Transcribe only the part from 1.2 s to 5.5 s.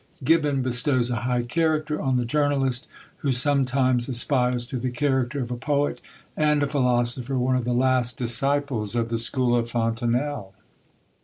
high character on the journalist, who sometimes "aspires to the character